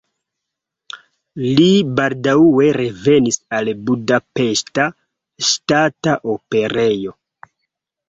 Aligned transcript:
Li 1.59 1.67
baldaŭe 1.99 2.67
revenis 2.79 3.39
al 3.59 3.71
Budapeŝta 3.91 4.89
Ŝtata 5.53 6.21
Operejo. 6.39 7.19